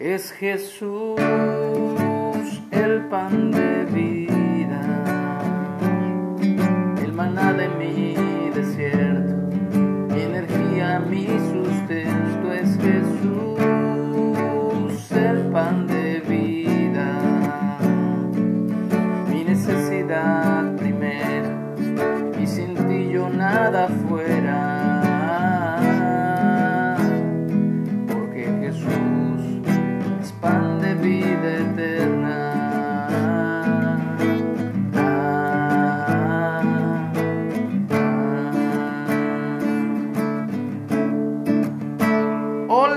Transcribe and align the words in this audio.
Es 0.00 0.32
Jesús 0.32 1.20
el 2.70 3.06
pan 3.10 3.49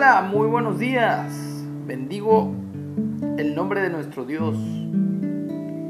Muy 0.03 0.49
buenos 0.49 0.79
días. 0.79 1.31
Bendigo 1.87 2.53
el 3.37 3.55
nombre 3.55 3.79
de 3.79 3.89
nuestro 3.89 4.25
Dios, 4.25 4.57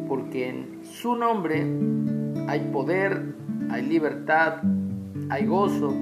porque 0.07 0.49
en 0.49 0.85
su 0.85 1.15
nombre 1.15 1.65
hay 2.47 2.59
poder, 2.71 3.33
hay 3.71 3.81
libertad, 3.81 4.57
hay 5.31 5.47
gozo, 5.47 5.95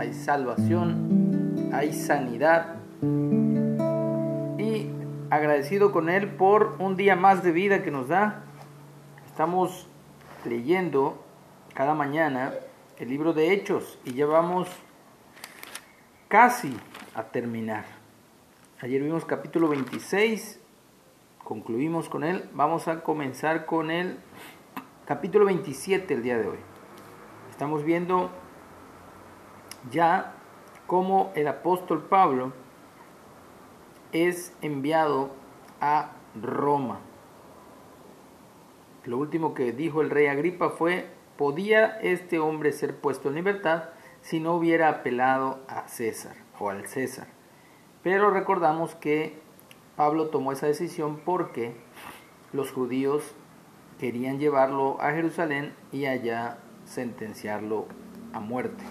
hay 0.00 0.12
salvación, 0.12 1.70
hay 1.72 1.92
sanidad. 1.92 2.78
Y 4.58 4.88
agradecido 5.30 5.92
con 5.92 6.08
Él 6.08 6.30
por 6.30 6.74
un 6.80 6.96
día 6.96 7.14
más 7.14 7.44
de 7.44 7.52
vida 7.52 7.84
que 7.84 7.92
nos 7.92 8.08
da. 8.08 8.42
Estamos 9.24 9.86
leyendo 10.44 11.22
cada 11.74 11.94
mañana 11.94 12.54
el 12.98 13.08
libro 13.08 13.32
de 13.32 13.52
Hechos 13.52 14.00
y 14.04 14.14
ya 14.14 14.26
vamos 14.26 14.68
casi 16.26 16.76
a 17.14 17.24
terminar. 17.24 17.84
Ayer 18.80 19.02
vimos 19.02 19.24
capítulo 19.24 19.68
26, 19.68 20.60
concluimos 21.44 22.08
con 22.08 22.24
él. 22.24 22.48
Vamos 22.52 22.88
a 22.88 23.02
comenzar 23.02 23.66
con 23.66 23.90
el 23.90 24.16
capítulo 25.04 25.46
27 25.46 26.14
el 26.14 26.22
día 26.22 26.38
de 26.38 26.48
hoy. 26.48 26.58
Estamos 27.50 27.84
viendo 27.84 28.30
ya 29.90 30.34
cómo 30.86 31.32
el 31.34 31.48
apóstol 31.48 32.02
Pablo 32.02 32.52
es 34.12 34.56
enviado 34.62 35.30
a 35.80 36.12
Roma. 36.40 37.00
Lo 39.04 39.18
último 39.18 39.54
que 39.54 39.72
dijo 39.72 40.00
el 40.00 40.10
rey 40.10 40.26
Agripa 40.26 40.70
fue, 40.70 41.08
¿podía 41.36 41.98
este 42.00 42.38
hombre 42.38 42.72
ser 42.72 42.96
puesto 42.96 43.28
en 43.28 43.34
libertad 43.34 43.90
si 44.22 44.38
no 44.38 44.54
hubiera 44.54 44.88
apelado 44.88 45.60
a 45.68 45.88
César 45.88 46.36
al 46.70 46.86
César? 46.86 47.28
Pero 48.02 48.30
recordamos 48.30 48.94
que 48.94 49.40
Pablo 49.96 50.28
tomó 50.28 50.52
esa 50.52 50.66
decisión 50.66 51.20
porque 51.24 51.74
los 52.52 52.72
judíos 52.72 53.34
querían 53.98 54.38
llevarlo 54.38 55.00
a 55.00 55.12
Jerusalén 55.12 55.72
y 55.92 56.06
allá 56.06 56.58
sentenciarlo 56.84 57.86
a 58.32 58.40
muerte. 58.40 58.84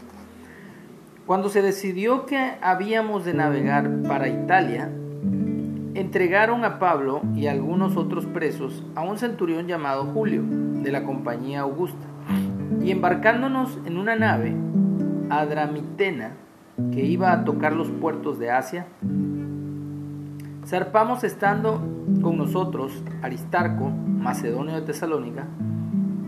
Cuando 1.26 1.50
se 1.50 1.62
decidió 1.62 2.26
que 2.26 2.54
habíamos 2.62 3.26
de 3.26 3.34
navegar 3.34 3.90
para 4.08 4.28
Italia, 4.28 4.90
entregaron 5.94 6.66
a 6.66 6.80
Pablo 6.80 7.22
y 7.36 7.48
a 7.48 7.52
algunos 7.52 7.98
otros 7.98 8.26
presos 8.26 8.84
a 8.96 9.02
un 9.02 9.18
centurión 9.18 9.68
llamado 9.68 10.06
Julio, 10.06 10.44
de 10.44 10.92
la 10.92 11.04
compañía 11.04 11.62
Augusta, 11.62 12.06
y 12.82 12.92
embarcándonos 12.92 13.78
en 13.86 13.98
una 13.98 14.16
nave, 14.16 14.56
Adramitena, 15.30 16.36
que 16.92 17.06
iba 17.06 17.32
a 17.32 17.44
tocar 17.44 17.74
los 17.74 17.90
puertos 17.90 18.40
de 18.40 18.52
Asia, 18.52 18.88
zarpamos 20.66 21.24
estando 21.24 21.82
con 22.22 22.38
nosotros 22.38 23.04
Aristarco, 23.22 23.90
macedonio 23.90 24.76
de 24.76 24.82
Tesalónica, 24.82 25.46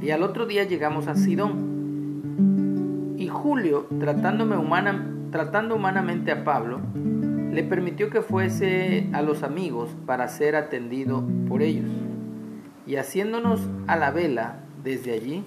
y 0.02 0.12
al 0.12 0.24
otro 0.24 0.46
día 0.46 0.66
llegamos 0.66 1.08
a 1.08 1.16
Sidón. 1.16 1.74
Y 3.18 3.30
Julio, 3.30 3.88
tratándome 4.00 4.58
tratando 5.32 5.76
humanamente 5.76 6.32
a 6.32 6.44
Pablo, 6.44 6.82
le 7.54 7.64
permitió 7.64 8.10
que 8.10 8.22
fuese 8.22 9.10
a 9.14 9.22
los 9.22 9.44
amigos 9.44 9.96
para 10.06 10.28
ser 10.28 10.56
atendido 10.56 11.24
por 11.48 11.62
ellos. 11.62 11.90
Y 12.86 12.98
haciéndonos 12.98 13.70
a 13.88 13.96
la 13.96 14.12
vela 14.12 14.60
desde 14.84 15.14
allí, 15.14 15.46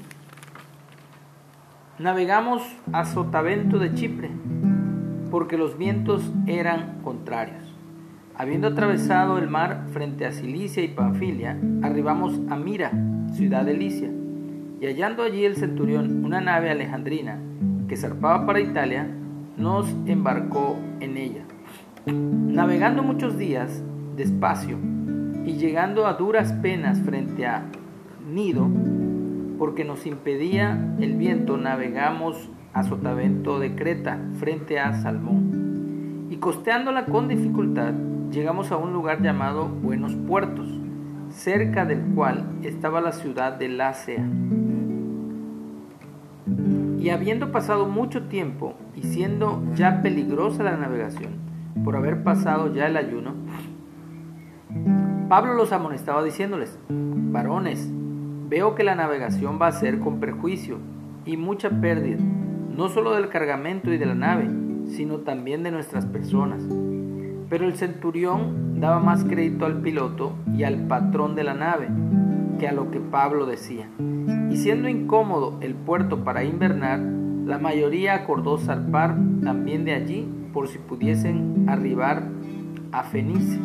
navegamos 1.98 2.62
a 2.92 3.04
Sotavento 3.04 3.78
de 3.78 3.94
Chipre, 3.94 4.30
porque 5.36 5.58
los 5.58 5.76
vientos 5.76 6.32
eran 6.46 7.02
contrarios. 7.04 7.62
Habiendo 8.36 8.68
atravesado 8.68 9.36
el 9.36 9.50
mar 9.50 9.84
frente 9.92 10.24
a 10.24 10.32
Cilicia 10.32 10.82
y 10.82 10.88
Panfilia, 10.88 11.60
arribamos 11.82 12.40
a 12.48 12.56
Mira, 12.56 12.90
ciudad 13.34 13.66
de 13.66 13.74
Licia, 13.74 14.10
y 14.80 14.86
hallando 14.86 15.22
allí 15.22 15.44
el 15.44 15.56
centurión 15.56 16.24
una 16.24 16.40
nave 16.40 16.70
alejandrina 16.70 17.38
que 17.86 17.98
zarpaba 17.98 18.46
para 18.46 18.60
Italia, 18.60 19.10
nos 19.58 19.94
embarcó 20.06 20.78
en 21.00 21.18
ella. 21.18 21.44
Navegando 22.06 23.02
muchos 23.02 23.36
días, 23.36 23.84
despacio, 24.16 24.78
y 25.44 25.58
llegando 25.58 26.06
a 26.06 26.14
duras 26.14 26.54
penas 26.62 26.98
frente 27.02 27.44
a 27.44 27.66
Nido, 28.26 28.66
porque 29.58 29.84
nos 29.84 30.06
impedía 30.06 30.94
el 30.98 31.14
viento, 31.16 31.58
navegamos 31.58 32.48
a 32.76 32.82
Sotavento 32.82 33.58
de 33.58 33.74
Creta, 33.74 34.18
frente 34.38 34.78
a 34.78 34.92
Salmón. 34.92 36.26
Y 36.28 36.36
costeándola 36.36 37.06
con 37.06 37.26
dificultad, 37.26 37.94
llegamos 38.30 38.70
a 38.70 38.76
un 38.76 38.92
lugar 38.92 39.22
llamado 39.22 39.66
Buenos 39.66 40.14
Puertos, 40.14 40.68
cerca 41.30 41.86
del 41.86 42.02
cual 42.14 42.44
estaba 42.62 43.00
la 43.00 43.12
ciudad 43.12 43.54
de 43.54 43.70
Lácea. 43.70 44.28
Y 46.98 47.08
habiendo 47.08 47.50
pasado 47.50 47.88
mucho 47.88 48.24
tiempo 48.24 48.74
y 48.94 49.04
siendo 49.04 49.62
ya 49.74 50.02
peligrosa 50.02 50.62
la 50.62 50.76
navegación, 50.76 51.32
por 51.82 51.96
haber 51.96 52.24
pasado 52.24 52.74
ya 52.74 52.88
el 52.88 52.98
ayuno, 52.98 53.32
Pablo 55.30 55.54
los 55.54 55.72
amonestaba 55.72 56.22
diciéndoles, 56.22 56.78
varones, 56.90 57.90
veo 58.50 58.74
que 58.74 58.84
la 58.84 58.94
navegación 58.94 59.58
va 59.60 59.68
a 59.68 59.72
ser 59.72 59.98
con 59.98 60.20
perjuicio 60.20 60.76
y 61.24 61.38
mucha 61.38 61.70
pérdida, 61.70 62.18
no 62.76 62.88
solo 62.88 63.14
del 63.14 63.28
cargamento 63.28 63.92
y 63.92 63.98
de 63.98 64.06
la 64.06 64.14
nave, 64.14 64.48
sino 64.86 65.18
también 65.18 65.62
de 65.62 65.70
nuestras 65.70 66.04
personas. 66.04 66.62
Pero 67.48 67.66
el 67.66 67.74
centurión 67.74 68.80
daba 68.80 69.00
más 69.00 69.24
crédito 69.24 69.66
al 69.66 69.80
piloto 69.80 70.34
y 70.54 70.64
al 70.64 70.86
patrón 70.86 71.34
de 71.34 71.44
la 71.44 71.54
nave 71.54 71.88
que 72.58 72.68
a 72.68 72.72
lo 72.72 72.90
que 72.90 73.00
Pablo 73.00 73.46
decía. 73.46 73.88
Y 74.50 74.56
siendo 74.56 74.88
incómodo 74.88 75.58
el 75.60 75.74
puerto 75.74 76.24
para 76.24 76.44
invernar, 76.44 76.98
la 76.98 77.58
mayoría 77.58 78.14
acordó 78.14 78.58
zarpar 78.58 79.16
también 79.42 79.84
de 79.84 79.92
allí 79.92 80.28
por 80.52 80.68
si 80.68 80.78
pudiesen 80.78 81.66
arribar 81.68 82.24
a 82.92 83.04
Fenice, 83.04 83.58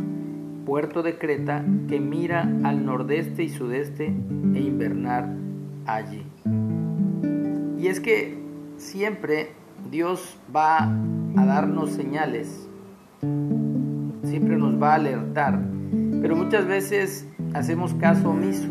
puerto 0.65 1.03
de 1.03 1.17
Creta 1.17 1.65
que 1.87 1.99
mira 1.99 2.41
al 2.63 2.85
nordeste 2.85 3.43
y 3.43 3.49
sudeste 3.49 4.05
e 4.05 4.59
invernar 4.59 5.29
allí. 5.85 6.23
Y 7.79 7.87
es 7.87 7.99
que 7.99 8.37
siempre 8.81 9.51
Dios 9.89 10.37
va 10.53 10.83
a 10.83 11.45
darnos 11.45 11.91
señales, 11.91 12.67
siempre 14.23 14.57
nos 14.57 14.81
va 14.81 14.93
a 14.93 14.95
alertar, 14.95 15.61
pero 16.21 16.35
muchas 16.35 16.67
veces 16.67 17.27
hacemos 17.53 17.93
caso 17.95 18.29
omiso. 18.29 18.67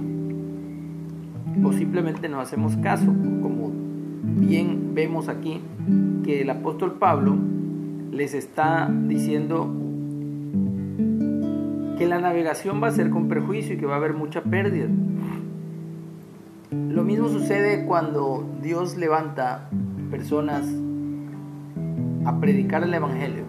O 1.65 1.73
simplemente 1.73 2.29
no 2.29 2.41
hacemos 2.41 2.77
caso, 2.77 3.07
como 3.43 3.71
bien 4.23 4.95
vemos 4.95 5.29
aquí 5.29 5.61
que 6.25 6.43
el 6.43 6.51
apóstol 6.51 6.95
Pablo 6.99 7.37
les 8.11 8.35
está 8.35 8.89
diciendo 8.91 9.69
que 11.99 12.07
la 12.07 12.21
navegación 12.21 12.83
va 12.83 12.89
a 12.89 12.93
ser 12.93 13.11
con 13.11 13.29
perjuicio 13.29 13.75
y 13.75 13.79
que 13.79 13.87
va 13.87 13.95
a 13.95 13.99
haber 13.99 14.15
mucha 14.15 14.43
pérdida. 14.43 14.89
Lo 16.71 17.03
mismo 17.05 17.29
sucede 17.29 17.85
cuando 17.85 18.49
Dios 18.63 18.97
levanta 18.97 19.69
personas 20.11 20.67
a 22.25 22.41
predicar 22.41 22.83
el 22.83 22.93
Evangelio, 22.93 23.45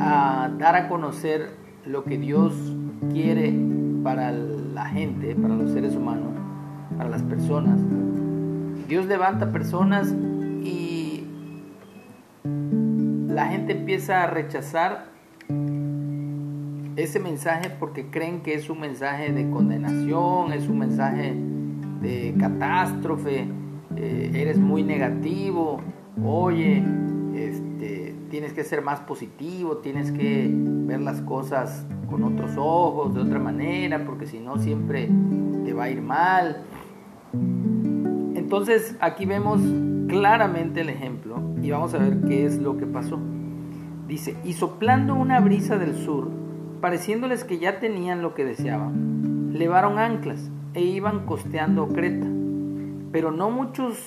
a 0.00 0.50
dar 0.58 0.74
a 0.74 0.88
conocer 0.88 1.50
lo 1.84 2.04
que 2.04 2.18
Dios 2.18 2.54
quiere 3.12 3.54
para 4.02 4.32
la 4.32 4.86
gente, 4.86 5.34
para 5.34 5.54
los 5.54 5.70
seres 5.72 5.94
humanos, 5.94 6.32
para 6.96 7.08
las 7.08 7.22
personas. 7.22 7.80
Dios 8.88 9.06
levanta 9.06 9.52
personas 9.52 10.14
y 10.64 11.26
la 13.28 13.46
gente 13.46 13.72
empieza 13.72 14.22
a 14.24 14.26
rechazar 14.26 15.06
ese 16.96 17.20
mensaje 17.20 17.70
porque 17.78 18.10
creen 18.10 18.40
que 18.40 18.54
es 18.54 18.68
un 18.68 18.80
mensaje 18.80 19.32
de 19.32 19.48
condenación, 19.50 20.52
es 20.52 20.68
un 20.68 20.78
mensaje 20.78 21.36
de 22.00 22.34
catástrofe, 22.38 23.46
eh, 23.96 24.30
eres 24.34 24.58
muy 24.58 24.82
negativo, 24.82 25.80
oye, 26.24 26.84
este, 27.34 28.14
tienes 28.30 28.52
que 28.52 28.64
ser 28.64 28.82
más 28.82 29.00
positivo, 29.00 29.78
tienes 29.78 30.12
que 30.12 30.50
ver 30.52 31.00
las 31.00 31.20
cosas 31.22 31.86
con 32.08 32.24
otros 32.24 32.52
ojos, 32.56 33.14
de 33.14 33.20
otra 33.20 33.38
manera, 33.38 34.04
porque 34.04 34.26
si 34.26 34.40
no 34.40 34.58
siempre 34.58 35.08
te 35.64 35.72
va 35.72 35.84
a 35.84 35.90
ir 35.90 36.02
mal. 36.02 36.62
Entonces 38.34 38.96
aquí 39.00 39.26
vemos 39.26 39.60
claramente 40.08 40.80
el 40.80 40.88
ejemplo 40.88 41.40
y 41.62 41.70
vamos 41.70 41.94
a 41.94 41.98
ver 41.98 42.20
qué 42.22 42.46
es 42.46 42.58
lo 42.58 42.76
que 42.78 42.86
pasó. 42.86 43.18
Dice, 44.06 44.36
y 44.44 44.54
soplando 44.54 45.14
una 45.14 45.40
brisa 45.40 45.76
del 45.76 45.94
sur, 45.94 46.30
pareciéndoles 46.80 47.44
que 47.44 47.58
ya 47.58 47.78
tenían 47.78 48.22
lo 48.22 48.34
que 48.34 48.44
deseaban, 48.44 49.52
levaron 49.52 49.98
anclas 49.98 50.50
e 50.72 50.82
iban 50.82 51.26
costeando 51.26 51.88
Creta. 51.88 52.37
Pero 53.12 53.30
no 53.30 53.50
muchos, 53.50 53.98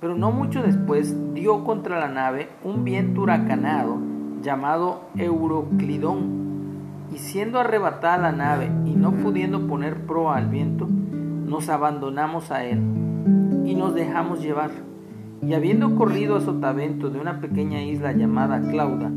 pero 0.00 0.14
no 0.14 0.32
mucho 0.32 0.62
después 0.62 1.34
dio 1.34 1.64
contra 1.64 2.00
la 2.00 2.08
nave 2.08 2.48
un 2.64 2.84
viento 2.84 3.22
huracanado 3.22 3.98
llamado 4.42 5.02
Euroclidón, 5.16 6.46
y 7.12 7.18
siendo 7.18 7.60
arrebatada 7.60 8.18
la 8.18 8.32
nave 8.32 8.70
y 8.84 8.94
no 8.94 9.12
pudiendo 9.12 9.66
poner 9.66 10.06
proa 10.06 10.36
al 10.36 10.48
viento, 10.48 10.86
nos 10.86 11.68
abandonamos 11.68 12.50
a 12.50 12.64
él 12.64 12.80
y 13.64 13.74
nos 13.74 13.94
dejamos 13.94 14.42
llevar. 14.42 14.70
Y 15.42 15.54
habiendo 15.54 15.94
corrido 15.94 16.36
a 16.36 16.40
sotavento 16.40 17.10
de 17.10 17.20
una 17.20 17.40
pequeña 17.40 17.82
isla 17.82 18.12
llamada 18.12 18.60
Clauda, 18.60 19.10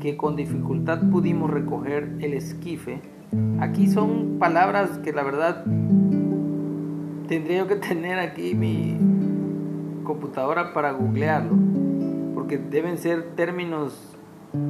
que 0.00 0.16
con 0.16 0.36
dificultad 0.36 1.10
pudimos 1.10 1.50
recoger 1.50 2.16
el 2.20 2.34
esquife, 2.34 3.02
aquí 3.60 3.88
son 3.88 4.36
palabras 4.38 4.98
que 4.98 5.12
la 5.12 5.24
verdad 5.24 5.64
tendría 7.28 7.66
que 7.66 7.76
tener 7.76 8.18
aquí 8.18 8.54
mi 8.54 8.96
computadora 10.04 10.72
para 10.72 10.92
googlearlo, 10.92 11.54
porque 12.34 12.58
deben 12.58 12.98
ser 12.98 13.34
términos 13.36 14.16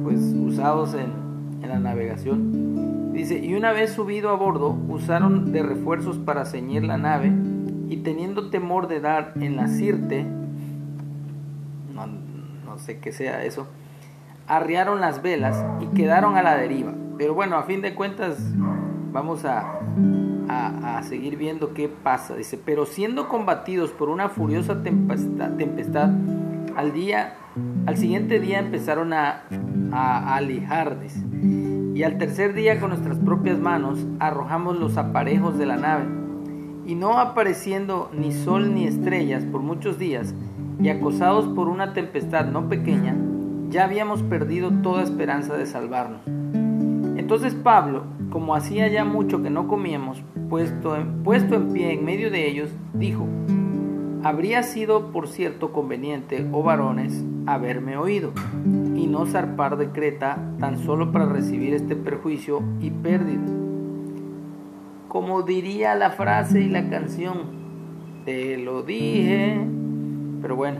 pues 0.03 0.19
usados 0.19 0.93
en, 0.93 1.63
en 1.63 1.69
la 1.69 1.79
navegación. 1.79 3.13
Dice, 3.13 3.39
y 3.39 3.55
una 3.55 3.71
vez 3.71 3.91
subido 3.93 4.29
a 4.29 4.35
bordo, 4.35 4.77
usaron 4.87 5.51
de 5.51 5.63
refuerzos 5.63 6.17
para 6.17 6.45
ceñir 6.45 6.83
la 6.83 6.97
nave, 6.97 7.31
y 7.89 7.97
teniendo 7.97 8.49
temor 8.49 8.87
de 8.87 9.01
dar 9.01 9.33
en 9.35 9.55
la 9.55 9.67
sirte, 9.67 10.23
no, 12.65 12.77
sé 12.77 12.99
qué 12.99 13.11
sea 13.11 13.43
eso, 13.43 13.67
arriaron 14.47 15.01
las 15.01 15.21
velas 15.21 15.65
y 15.81 15.87
quedaron 15.87 16.37
a 16.37 16.43
la 16.43 16.55
deriva. 16.55 16.93
Pero 17.17 17.33
bueno, 17.33 17.57
a 17.57 17.63
fin 17.63 17.81
de 17.81 17.95
cuentas 17.95 18.37
vamos 19.11 19.43
a, 19.43 19.79
a, 20.49 21.01
seguir 21.03 21.37
viendo 21.37 21.73
qué 21.73 21.87
pasa. 21.87 22.35
Dice, 22.35 22.59
pero 22.63 22.85
siendo 22.85 23.27
combatidos 23.27 23.91
por 23.91 24.09
una 24.09 24.29
furiosa 24.29 24.81
tempestad, 24.83 26.09
al 26.75 26.93
día, 26.93 27.35
al 27.85 27.97
siguiente 27.97 28.39
día 28.39 28.59
empezaron 28.59 29.13
a, 29.13 29.43
a 29.91 30.41
y 31.99 32.03
al 32.03 32.17
tercer 32.17 32.53
día 32.53 32.79
con 32.79 32.91
nuestras 32.91 33.17
propias 33.17 33.59
manos 33.59 34.05
arrojamos 34.19 34.79
los 34.79 34.97
aparejos 34.97 35.57
de 35.57 35.65
la 35.65 35.75
nave. 35.75 36.05
Y 36.85 36.95
no 36.95 37.19
apareciendo 37.19 38.09
ni 38.13 38.31
sol 38.31 38.73
ni 38.73 38.85
estrellas 38.85 39.43
por 39.43 39.61
muchos 39.61 39.99
días, 39.99 40.33
y 40.81 40.87
acosados 40.89 41.45
por 41.47 41.67
una 41.67 41.93
tempestad 41.93 42.45
no 42.45 42.69
pequeña, 42.69 43.15
ya 43.69 43.83
habíamos 43.83 44.23
perdido 44.23 44.71
toda 44.81 45.03
esperanza 45.03 45.57
de 45.57 45.65
salvarnos. 45.65 46.21
Entonces 47.17 47.53
Pablo, 47.53 48.05
como 48.29 48.55
hacía 48.55 48.87
ya 48.87 49.03
mucho 49.03 49.43
que 49.43 49.49
no 49.49 49.67
comíamos, 49.67 50.23
puesto 50.49 50.95
en, 50.95 51.23
puesto 51.23 51.55
en 51.55 51.71
pie 51.71 51.93
en 51.93 52.03
medio 52.03 52.31
de 52.31 52.47
ellos, 52.47 52.69
dijo, 52.93 53.27
Habría 54.21 54.63
sido, 54.63 55.13
por 55.13 55.29
cierto, 55.29 55.71
conveniente, 55.71 56.45
oh 56.51 56.61
varones, 56.61 57.23
haberme 57.45 57.95
oído, 57.95 58.33
y 58.65 59.07
no 59.07 59.25
zarpar 59.25 59.77
de 59.77 59.91
Creta 59.91 60.37
tan 60.59 60.77
solo 60.79 61.13
para 61.13 61.25
recibir 61.25 61.73
este 61.73 61.95
perjuicio 61.95 62.61
y 62.81 62.91
pérdida. 62.91 63.45
Como 65.07 65.43
diría 65.43 65.95
la 65.95 66.09
frase 66.09 66.59
y 66.59 66.67
la 66.67 66.89
canción, 66.89 67.43
te 68.25 68.57
lo 68.57 68.83
dije, 68.83 69.65
pero 70.41 70.57
bueno. 70.57 70.79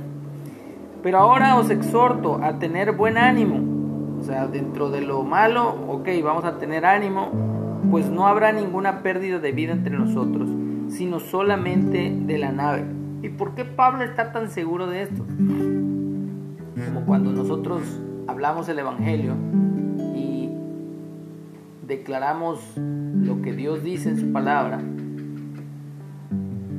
Pero 1.02 1.20
ahora 1.20 1.56
os 1.56 1.70
exhorto 1.70 2.44
a 2.44 2.60
tener 2.60 2.92
buen 2.92 3.18
ánimo. 3.18 4.20
O 4.20 4.24
sea, 4.24 4.48
dentro 4.48 4.90
de 4.90 5.00
lo 5.00 5.24
malo, 5.24 5.78
ok, 5.88 6.10
vamos 6.22 6.44
a 6.44 6.58
tener 6.58 6.86
ánimo, 6.86 7.30
pues 7.90 8.10
no 8.10 8.28
habrá 8.28 8.52
ninguna 8.52 9.02
pérdida 9.04 9.40
de 9.40 9.52
vida 9.52 9.74
entre 9.74 9.98
nosotros, 9.98 10.50
sino 10.90 11.20
solamente 11.20 12.16
de 12.26 12.38
la 12.38 12.52
nave 12.52 13.00
¿Y 13.22 13.30
por 13.30 13.54
qué 13.54 13.66
Pablo 13.66 14.04
está 14.04 14.32
tan 14.32 14.50
seguro 14.50 14.88
de 14.88 15.02
esto? 15.02 15.26
Como 16.86 17.06
cuando 17.06 17.34
nosotros 17.34 17.82
hablamos 18.28 18.70
el 18.70 18.80
Evangelio 18.80 19.36
y 20.16 20.50
declaramos 21.86 22.60
lo 22.78 23.42
que 23.42 23.52
Dios 23.54 23.84
dice 23.84 24.10
en 24.10 24.18
su 24.18 24.32
palabra, 24.32 24.80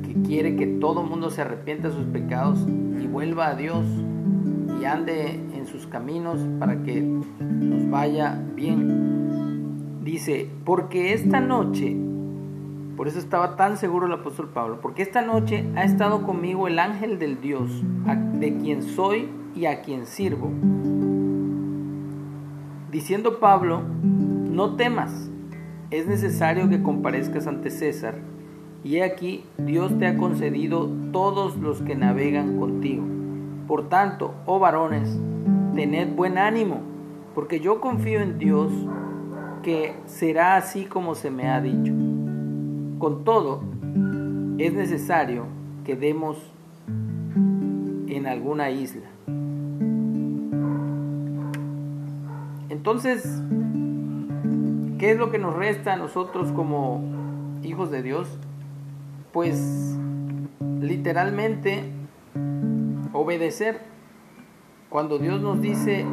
que 0.03 0.13
quiere 0.23 0.55
que 0.55 0.65
todo 0.65 1.03
mundo 1.03 1.29
se 1.29 1.41
arrepienta 1.41 1.89
de 1.89 1.93
sus 1.93 2.05
pecados 2.05 2.65
y 2.67 3.05
vuelva 3.05 3.49
a 3.49 3.55
Dios 3.55 3.85
y 4.81 4.85
ande 4.85 5.35
en 5.55 5.67
sus 5.67 5.85
caminos 5.85 6.39
para 6.57 6.81
que 6.81 7.01
nos 7.01 7.87
vaya 7.91 8.41
bien. 8.55 9.20
Dice, 10.01 10.49
porque 10.65 11.13
esta 11.13 11.39
noche 11.39 11.95
por 13.01 13.07
eso 13.07 13.17
estaba 13.17 13.55
tan 13.55 13.77
seguro 13.77 14.05
el 14.05 14.13
apóstol 14.13 14.49
Pablo, 14.49 14.79
porque 14.79 15.01
esta 15.01 15.23
noche 15.23 15.65
ha 15.75 15.83
estado 15.83 16.21
conmigo 16.23 16.67
el 16.67 16.77
ángel 16.77 17.17
del 17.17 17.41
Dios, 17.41 17.83
de 18.39 18.57
quien 18.57 18.83
soy 18.83 19.27
y 19.55 19.65
a 19.65 19.81
quien 19.81 20.05
sirvo. 20.05 20.51
Diciendo 22.91 23.39
Pablo, 23.39 23.81
no 24.03 24.75
temas, 24.75 25.31
es 25.89 26.05
necesario 26.05 26.69
que 26.69 26.83
comparezcas 26.83 27.47
ante 27.47 27.71
César, 27.71 28.19
y 28.83 28.97
he 28.97 29.03
aquí 29.03 29.45
Dios 29.57 29.97
te 29.97 30.05
ha 30.05 30.17
concedido 30.17 30.87
todos 31.11 31.57
los 31.57 31.81
que 31.81 31.95
navegan 31.95 32.59
contigo. 32.59 33.03
Por 33.67 33.89
tanto, 33.89 34.35
oh 34.45 34.59
varones, 34.59 35.19
tened 35.73 36.15
buen 36.15 36.37
ánimo, 36.37 36.81
porque 37.33 37.61
yo 37.61 37.81
confío 37.81 38.19
en 38.19 38.37
Dios 38.37 38.71
que 39.61 39.93
será 40.05 40.55
así 40.55 40.85
como 40.85 41.15
se 41.15 41.31
me 41.31 41.49
ha 41.49 41.61
dicho. 41.61 41.93
Con 42.99 43.23
todo, 43.23 43.61
es 44.57 44.73
necesario 44.73 45.45
que 45.85 45.95
demos 45.95 46.37
en 46.87 48.27
alguna 48.27 48.69
isla. 48.69 49.07
Entonces, 52.69 53.41
¿qué 54.97 55.11
es 55.11 55.17
lo 55.17 55.31
que 55.31 55.39
nos 55.39 55.55
resta 55.55 55.93
a 55.93 55.97
nosotros 55.97 56.51
como 56.51 57.03
hijos 57.63 57.91
de 57.91 58.01
Dios? 58.01 58.27
Pues 59.31 59.97
literalmente 60.79 61.91
obedecer. 63.13 63.81
Cuando 64.89 65.19
Dios 65.19 65.41
nos 65.41 65.61
dice 65.61 66.05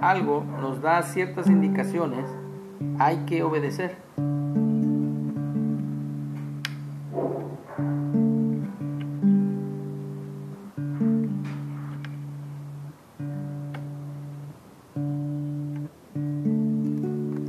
algo, 0.00 0.44
nos 0.60 0.80
da 0.80 1.02
ciertas 1.02 1.46
indicaciones, 1.46 2.26
hay 2.98 3.18
que 3.26 3.42
obedecer. 3.42 3.96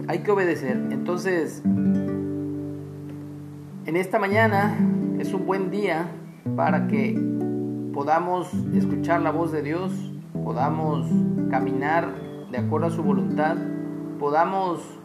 hay 0.08 0.20
que 0.20 0.32
obedecer. 0.32 0.76
Entonces, 0.90 1.62
en 3.86 3.96
esta 3.96 4.18
mañana 4.18 4.76
es 5.20 5.34
un 5.34 5.46
buen 5.46 5.70
día 5.70 6.08
para 6.56 6.88
que 6.88 7.16
podamos 7.94 8.52
escuchar 8.74 9.22
la 9.22 9.32
voz 9.32 9.52
de 9.52 9.62
Dios, 9.62 9.92
podamos 10.44 11.08
caminar 11.52 12.12
de 12.52 12.58
acuerdo 12.58 12.88
a 12.88 12.92
su 12.92 13.04
voluntad, 13.04 13.56
podamos 14.20 14.99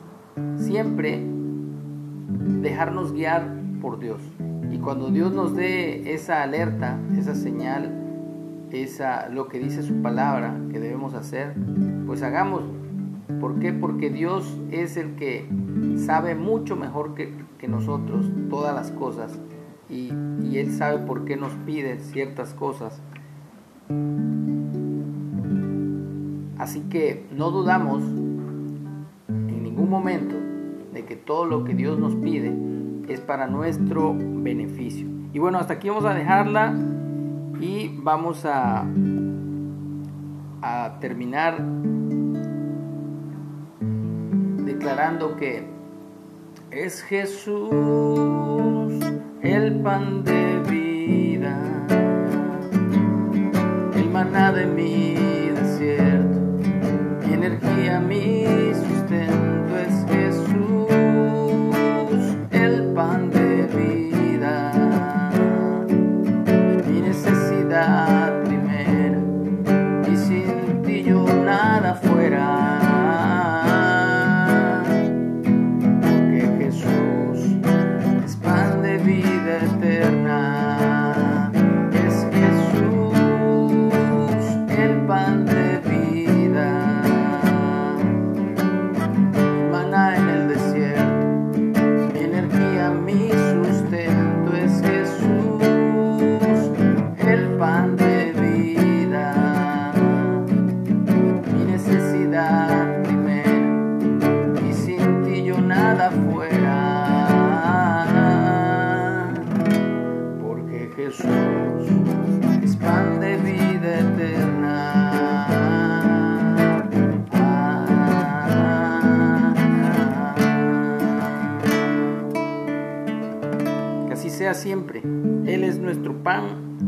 siempre 0.56 1.22
dejarnos 2.62 3.12
guiar 3.12 3.48
por 3.80 3.98
Dios. 3.98 4.20
Y 4.70 4.78
cuando 4.78 5.10
Dios 5.10 5.32
nos 5.32 5.54
dé 5.54 6.14
esa 6.14 6.42
alerta, 6.42 6.98
esa 7.16 7.34
señal, 7.34 8.68
esa 8.70 9.28
lo 9.28 9.48
que 9.48 9.58
dice 9.58 9.82
su 9.82 10.02
palabra 10.02 10.58
que 10.70 10.80
debemos 10.80 11.14
hacer, 11.14 11.54
pues 12.06 12.22
hagámoslo 12.22 12.84
¿Por 13.40 13.58
qué? 13.58 13.72
Porque 13.72 14.10
Dios 14.10 14.58
es 14.70 14.96
el 14.96 15.16
que 15.16 15.46
sabe 15.96 16.34
mucho 16.34 16.76
mejor 16.76 17.14
que, 17.14 17.44
nosotros 17.64 18.26
todas 18.50 18.74
las 18.74 18.90
cosas 18.90 19.40
y, 19.88 20.12
y 20.42 20.58
Él 20.58 20.70
sabe 20.70 20.98
por 20.98 21.24
qué 21.24 21.38
nos 21.38 21.50
pide 21.64 21.98
ciertas 21.98 22.52
cosas. 22.52 23.00
Así 26.58 26.80
que 26.90 27.24
no 27.34 27.50
dudamos 27.50 28.02
momento 29.90 30.34
de 30.92 31.04
que 31.04 31.16
todo 31.16 31.44
lo 31.44 31.64
que 31.64 31.74
Dios 31.74 31.98
nos 31.98 32.14
pide 32.14 32.52
es 33.08 33.20
para 33.20 33.46
nuestro 33.46 34.14
beneficio. 34.16 35.06
Y 35.32 35.38
bueno, 35.38 35.58
hasta 35.58 35.74
aquí 35.74 35.88
vamos 35.88 36.04
a 36.04 36.14
dejarla 36.14 36.74
y 37.60 37.90
vamos 38.02 38.44
a, 38.44 38.86
a 40.62 40.98
terminar 41.00 41.62
declarando 44.64 45.36
que 45.36 45.66
es 46.70 47.02
Jesús 47.02 47.72
el 49.42 49.80
pan 49.82 50.24
de 50.24 50.60
vida, 50.70 51.56
el 53.94 54.10
maná 54.10 54.52
de 54.52 54.66
mi 54.66 55.14
desierto, 55.50 56.40
mi 57.26 57.34
energía, 57.34 58.00
mi 58.00 58.43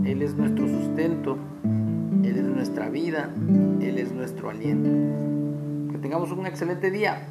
Él 0.04 0.22
es 0.22 0.34
nuestro 0.34 0.68
sustento, 0.68 1.38
Él 2.24 2.36
es 2.36 2.44
nuestra 2.44 2.88
vida, 2.88 3.30
Él 3.80 3.98
es 3.98 4.12
nuestro 4.12 4.50
aliento. 4.50 4.88
Que 5.92 5.98
tengamos 5.98 6.30
un 6.32 6.46
excelente 6.46 6.90
día. 6.90 7.28